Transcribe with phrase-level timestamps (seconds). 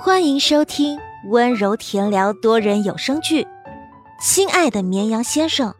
[0.00, 3.42] 欢迎收听温柔甜聊多人有声剧
[4.22, 5.72] 《亲爱的绵羊先生》，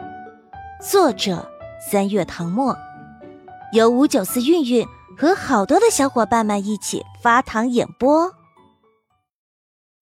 [0.85, 1.49] 作者
[1.89, 2.77] 三月唐末，
[3.73, 4.85] 由五九四韵韵
[5.17, 8.35] 和好多的小伙伴们一起发糖演播。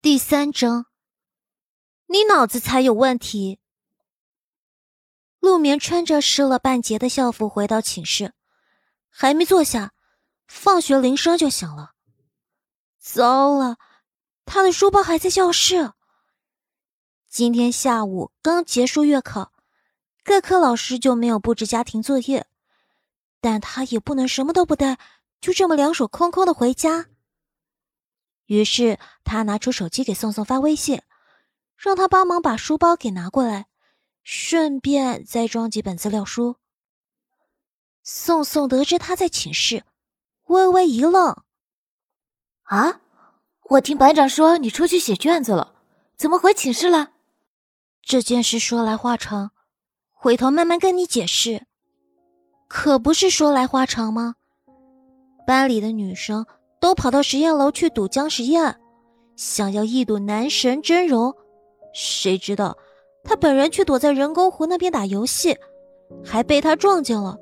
[0.00, 0.86] 第三章，
[2.06, 3.60] 你脑子才有问题。
[5.40, 8.32] 陆眠穿着湿了半截的校服回到寝室，
[9.10, 9.92] 还没坐下，
[10.48, 11.90] 放学铃声就响了。
[12.98, 13.76] 糟了！
[14.46, 15.92] 他的书包还在教室。
[17.28, 19.52] 今天下午刚结束月考，
[20.24, 22.46] 各科老师就没有布置家庭作业，
[23.40, 24.98] 但他也不能什么都不带，
[25.40, 27.06] 就这么两手空空的回家。
[28.46, 31.02] 于是他拿出手机给宋宋发微信，
[31.76, 33.66] 让他帮忙把书包给拿过来，
[34.22, 36.56] 顺便再装几本资料书。
[38.04, 39.84] 宋宋得知他在寝室，
[40.44, 41.42] 微微一愣
[42.62, 43.00] ：“啊？”
[43.68, 45.72] 我听班长说你出去写卷子了，
[46.16, 47.10] 怎么回寝室了？
[48.00, 49.50] 这件事说来话长，
[50.12, 51.66] 回头慢慢跟你解释。
[52.68, 54.36] 可不是说来话长吗？
[55.46, 56.46] 班里的女生
[56.80, 58.76] 都跑到实验楼去赌江实验，
[59.34, 61.34] 想要一睹男神真容，
[61.92, 62.76] 谁知道
[63.24, 65.58] 他本人却躲在人工湖那边打游戏，
[66.24, 67.36] 还被他撞见了。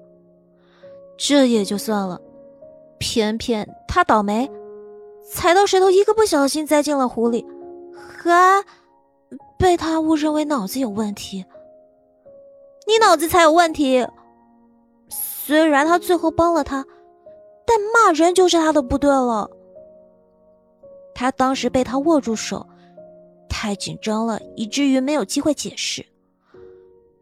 [1.18, 2.18] 这也就算了，
[2.98, 4.50] 偏偏他倒霉。
[5.24, 7.44] 踩到石头，一个不小心栽进了湖里，
[8.22, 8.64] 还
[9.58, 11.44] 被他误认为脑子有问题。
[12.86, 14.06] 你脑子才有问题！
[15.08, 16.84] 虽然他最后帮了他，
[17.66, 19.50] 但骂人就是他的不对了。
[21.14, 22.66] 他当时被他握住手，
[23.48, 26.04] 太紧张了，以至于没有机会解释。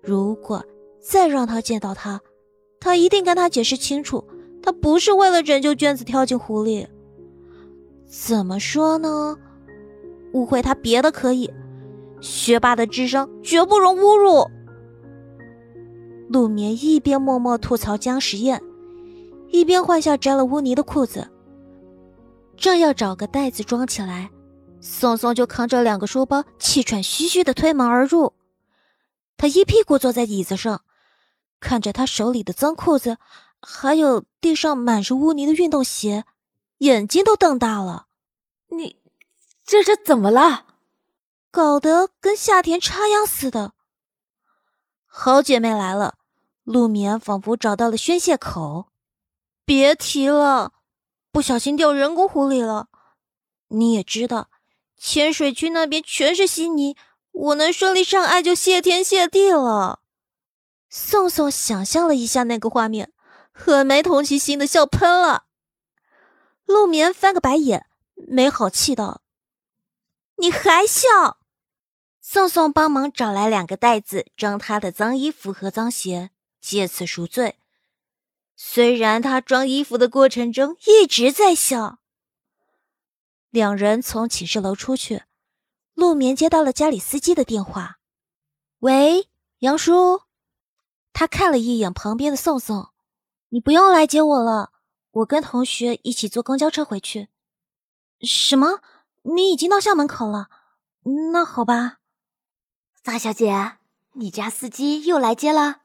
[0.01, 0.65] 如果
[1.01, 2.21] 再让他见到他，
[2.81, 4.25] 他一定跟他解释清楚，
[4.63, 6.89] 他不是为了拯救卷子跳进湖里。
[8.13, 9.35] 怎么说呢？
[10.35, 11.51] 误会他别的可以，
[12.21, 14.47] 学霸的智商绝不容侮辱。
[16.29, 18.63] 陆眠一边默默吐槽僵实验，
[19.49, 21.27] 一边换下沾了污泥的裤子，
[22.55, 24.31] 正要找个袋子装起来，
[24.79, 28.35] 宋宋就扛着两个书包，气喘吁吁的推门而入。
[29.39, 30.83] 他一屁股坐在椅子上，
[31.61, 33.17] 看着他手里的脏裤子，
[33.63, 36.25] 还有地上满是污泥的运动鞋。
[36.83, 38.09] 眼睛都瞪大了，
[38.71, 38.97] 你
[39.65, 40.67] 这是怎么了？
[41.53, 43.75] 搞得跟夏田插秧似的。
[45.07, 46.17] 好姐妹来了，
[46.65, 48.89] 陆眠仿佛找到了宣泄口。
[49.65, 50.73] 别提了，
[51.31, 52.89] 不小心掉人工湖里了。
[53.69, 54.51] 你也知道，
[54.97, 56.97] 浅水区那边全是稀泥，
[57.31, 60.01] 我能顺利上岸就谢天谢地了。
[60.91, 63.13] 宋宋想象了一下那个画面，
[63.53, 65.45] 很没同情心的笑喷了。
[66.73, 69.21] 陆眠翻个白眼，没好气道
[70.37, 71.39] ：“你还笑？”
[72.23, 76.31] 宋宋帮忙找来两个袋子装他的脏衣服和脏鞋，
[76.61, 77.59] 借此赎罪。
[78.57, 81.99] 虽然他装衣服的过程中一直在笑。
[83.51, 85.25] 两人从寝室楼出去，
[85.93, 87.99] 陆眠接到了家里司机的电话
[88.81, 89.29] ：“喂，
[89.59, 90.23] 杨叔。”
[91.13, 92.89] 他看了一眼旁边的宋宋
[93.51, 94.72] ：“你不用来接我了。”
[95.13, 97.29] 我跟同学一起坐公交车回去。
[98.21, 98.81] 什么？
[99.23, 100.49] 你已经到校门口了？
[101.33, 101.99] 那好吧。
[103.03, 103.79] 大小姐，
[104.13, 105.83] 你家司机又来接了。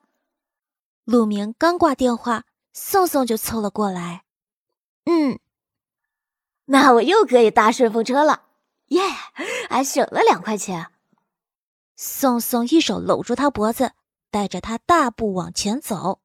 [1.03, 4.23] 陆明刚挂电话，宋宋就凑了过来。
[5.05, 5.39] 嗯，
[6.65, 8.43] 那我又可以搭顺风车了，
[8.87, 9.01] 耶，
[9.69, 10.87] 还省了两块钱。
[11.95, 13.93] 宋宋一手搂住他脖子，
[14.29, 16.21] 带着他大步往前走。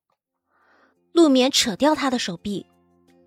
[1.13, 2.67] 陆眠扯掉他的手臂。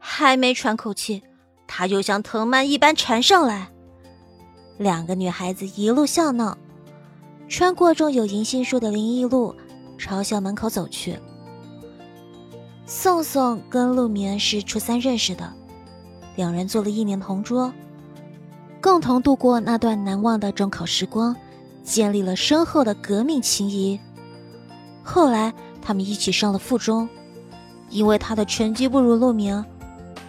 [0.08, 1.24] 还没喘口气，
[1.66, 3.70] 他就像藤蔓一般缠上来。
[4.78, 6.56] 两个女孩子一路笑闹，
[7.50, 9.56] 穿过种有银杏树的林荫路，
[9.98, 11.18] 朝校门口走去。
[12.86, 15.52] 宋宋跟陆眠是初三认识的，
[16.36, 17.74] 两人做了一年同桌，
[18.80, 21.36] 共同度过那段难忘的中考时光，
[21.84, 24.00] 建立了深厚的革命情谊。
[25.04, 25.52] 后来
[25.82, 27.10] 他们一起上了附中，
[27.90, 29.66] 因为他的成绩不如陆眠。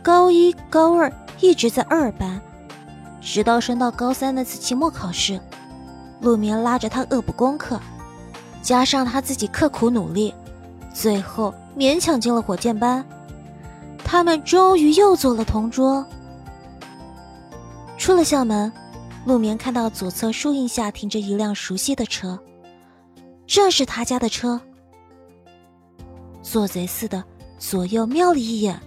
[0.06, 2.40] 高一、高二一直在二班，
[3.20, 5.40] 直到升到高三那次期末考试，
[6.20, 7.80] 陆眠拉着他恶补功课，
[8.62, 10.32] 加上他自己刻苦努力，
[10.94, 13.04] 最后勉强进了火箭班。
[14.04, 16.06] 他们终于又做了同桌。
[17.98, 18.72] 出了校门，
[19.24, 22.38] 陆眠看到左侧树荫下停着一辆熟悉的车，
[23.44, 24.60] 正是他家的车。
[26.42, 27.24] 做贼似的
[27.58, 28.80] 左右瞄了一眼。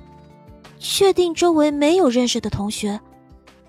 [0.79, 2.99] 确定周围没有认识的同学，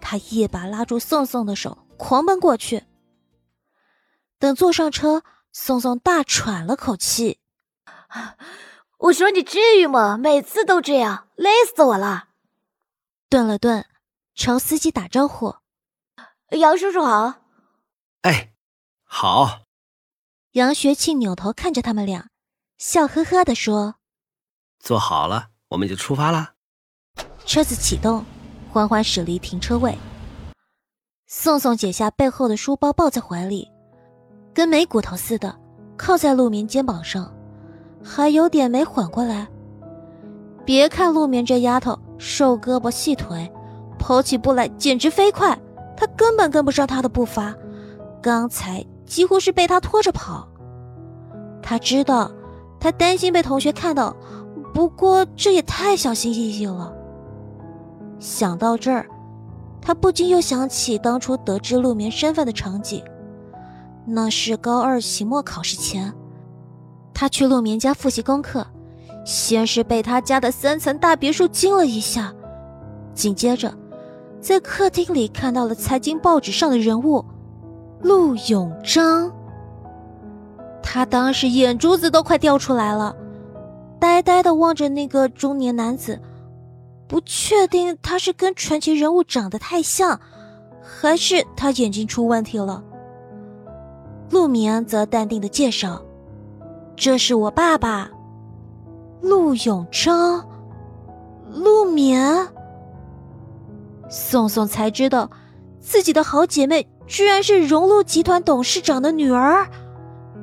[0.01, 2.85] 他一把拉住宋宋的手，狂奔过去。
[4.39, 5.23] 等坐上车，
[5.53, 7.41] 宋宋大喘了口气。
[8.99, 10.17] 我说你至于吗？
[10.17, 12.29] 每次都这样，累死我了。
[13.29, 13.85] 顿了顿，
[14.35, 15.57] 朝司机打招呼
[16.59, 17.43] ：“杨叔叔好。
[18.23, 18.53] ”“哎，
[19.05, 19.63] 好。”
[20.53, 22.31] 杨学庆扭头看着他们俩，
[22.79, 23.97] 笑呵呵的说
[24.81, 26.55] ：“坐好了，我们就出发了。”
[27.51, 28.25] 车子启动，
[28.71, 29.93] 缓缓驶离停车位。
[31.27, 33.69] 宋宋解下背后的书包，抱在怀里，
[34.55, 35.53] 跟没骨头似的，
[35.97, 37.29] 靠在陆眠肩膀上。
[38.05, 39.49] 还有点没缓过来。
[40.65, 43.51] 别看陆眠这丫头瘦胳膊细腿，
[43.99, 45.61] 跑起步来简直飞快，
[45.97, 47.53] 他根本跟不上她的步伐。
[48.23, 50.47] 刚才几乎是被她拖着跑。
[51.61, 52.31] 他知道，
[52.79, 54.15] 他担心被同学看到，
[54.73, 56.95] 不过这也太小心翼翼了。
[58.21, 59.07] 想到这儿，
[59.81, 63.03] 他不禁又想起当初得知陆眠身份的场景。
[64.05, 66.13] 那是高二期末考试前。
[67.15, 68.67] 他去陆眠家复习功课，
[69.25, 72.33] 先是被他家的三层大别墅惊了一下，
[73.15, 73.73] 紧接着，
[74.41, 77.25] 在客厅里看到了财经报纸上的人物
[78.01, 79.33] 陆永章。
[80.83, 83.15] 他当时眼珠子都快掉出来了，
[83.99, 86.19] 呆呆的望着那个中年男子，
[87.11, 90.21] 不确定他是跟传奇人物长得太像，
[90.81, 92.85] 还是他眼睛出问题了。
[94.31, 96.01] 陆眠则淡定的介绍。
[96.95, 98.09] 这是我爸爸，
[99.21, 100.49] 陆永章，
[101.53, 102.47] 陆眠。
[104.09, 105.29] 宋宋才知道，
[105.81, 109.69] 自己的好姐妹居然是荣禄集团董事长的女儿，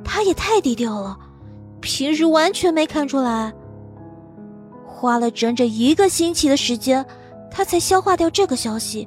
[0.04, 1.18] 她也太低调了，
[1.80, 3.54] 平时完全没看出来。
[4.98, 7.06] 花了整整一个星期的时间，
[7.52, 9.06] 他才消化掉这个消息，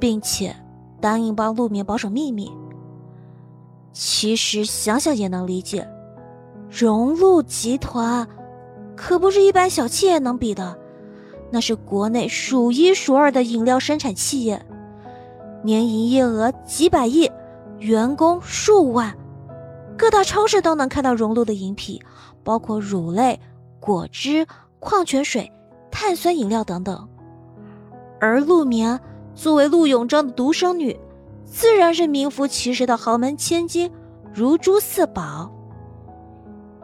[0.00, 0.52] 并且
[1.00, 2.50] 答应帮陆眠保守秘密。
[3.92, 5.88] 其实想想也能理解。
[6.68, 8.26] 荣禄集团
[8.96, 10.76] 可不是一般小企业能比的，
[11.48, 14.60] 那是国内数一数二的饮料生产企业，
[15.62, 17.30] 年营业额几百亿，
[17.78, 19.16] 员工数万，
[19.96, 22.02] 各大超市都能看到荣禄的饮品，
[22.42, 23.38] 包括乳类、
[23.78, 24.44] 果汁、
[24.80, 25.50] 矿泉水、
[25.90, 27.08] 碳酸饮料等等。
[28.20, 28.98] 而陆眠
[29.34, 30.98] 作为陆永章的独生女，
[31.44, 33.90] 自然是名副其实的豪门千金，
[34.34, 35.50] 如珠似宝。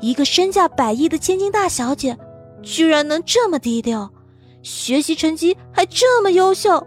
[0.00, 2.16] 一个身价百亿的千金大小姐，
[2.62, 4.10] 居然能这么低调，
[4.62, 6.86] 学习成绩还这么优秀，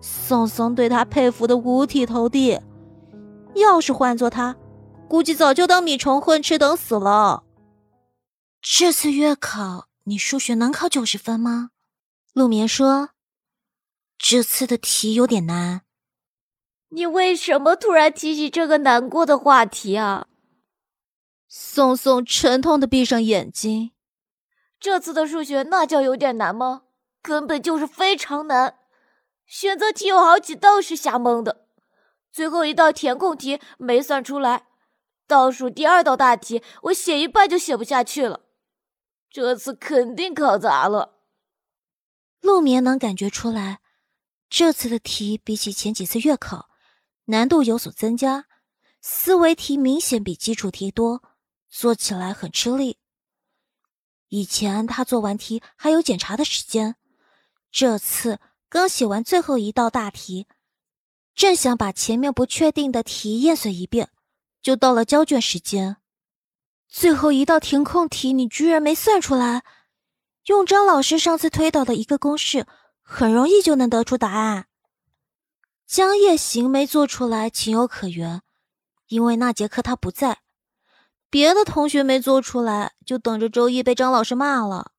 [0.00, 2.60] 宋宋对她佩服的五体投地。
[3.54, 4.54] 要是换做她，
[5.08, 7.42] 估计早就当米虫混吃等死了。
[8.60, 11.70] 这次月考，你数学能考九十分吗？
[12.32, 13.10] 陆眠说
[14.16, 15.82] ：“这次的题有点难。”
[16.90, 20.28] 你为什么突然提起这个难过的话题啊？
[21.48, 23.90] 宋宋沉痛的闭上眼睛。
[24.78, 26.82] 这次的数学那叫有点难吗？
[27.20, 28.78] 根本就是非常难。
[29.44, 31.66] 选择题有好几道是瞎蒙的，
[32.30, 34.68] 最后一道填空题没算出来。
[35.26, 38.42] 倒数第二道大题，我写一半就写不下去了。
[39.36, 41.18] 这次肯定考砸了。
[42.40, 43.80] 陆眠能感觉出来，
[44.48, 46.70] 这次的题比起前几次月考，
[47.26, 48.46] 难度有所增加，
[49.02, 51.22] 思维题明显比基础题多。
[51.68, 52.96] 做起来很吃力。
[54.28, 56.96] 以前他做完题还有检查的时间，
[57.70, 60.46] 这次刚写完最后一道大题，
[61.34, 64.08] 正想把前面不确定的题验算一遍，
[64.62, 65.98] 就到了交卷时间。
[66.96, 69.64] 最后一道填空题你居然没算出来？
[70.46, 72.66] 用张老师上次推导的一个公式，
[73.02, 74.66] 很容易就能得出答案。
[75.86, 78.40] 江夜行没做出来，情有可原，
[79.08, 80.38] 因为那节课他不在。
[81.28, 84.92] 别的同学没做出来，就等着周一被张老师骂了。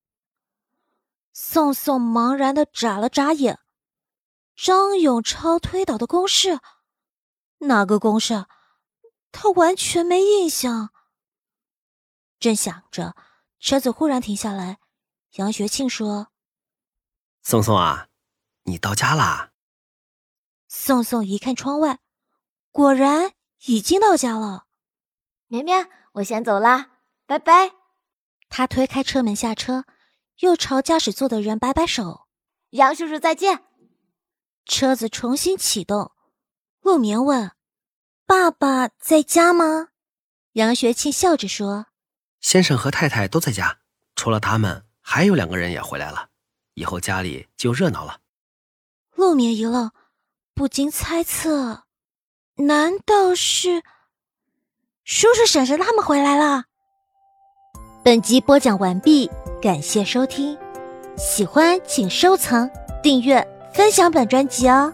[1.34, 3.58] 宋宋茫然的眨了眨眼，
[4.56, 6.60] 张永超推导的公式，
[7.62, 8.46] 哪个公式？
[9.32, 10.92] 他完全没印象。
[12.40, 13.16] 正想着，
[13.60, 14.80] 车子忽然停下来，
[15.34, 16.32] 杨学庆说
[17.44, 18.08] ：“宋宋啊，
[18.64, 19.52] 你到家啦。”
[20.68, 22.00] 宋宋一看窗外，
[22.72, 23.34] 果然
[23.66, 24.68] 已经到家了。
[25.48, 25.90] 绵绵。
[26.14, 26.90] 我先走啦，
[27.28, 27.74] 拜拜。
[28.50, 29.86] 他推开车门下车，
[30.40, 32.28] 又朝驾驶座的人摆摆手
[32.72, 33.64] ：“杨叔叔再见。”
[34.66, 36.12] 车子重新启动。
[36.82, 37.52] 陆眠问
[38.26, 39.90] ：“爸爸在家吗？”
[40.54, 41.87] 杨学庆笑着说
[42.40, 43.80] ：“先生和太太都在家，
[44.16, 46.30] 除了他们，还有两个人也回来了。
[46.76, 48.20] 以后家里就热闹了。”
[49.16, 49.92] 陆眠一愣，
[50.54, 51.84] 不禁猜测：
[52.56, 53.82] 难道是
[55.04, 56.66] 叔叔婶婶他们回来了？
[58.04, 59.30] 本集播讲完毕，
[59.62, 60.58] 感谢收听，
[61.18, 62.70] 喜欢请收藏、
[63.02, 64.94] 订阅、分享本专辑哦。